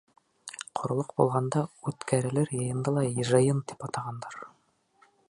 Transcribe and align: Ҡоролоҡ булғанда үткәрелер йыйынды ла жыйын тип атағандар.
Ҡоролоҡ 0.79 1.11
булғанда 1.19 1.61
үткәрелер 1.91 2.51
йыйынды 2.57 2.97
ла 2.97 3.05
жыйын 3.33 3.63
тип 3.73 3.87
атағандар. 3.89 4.41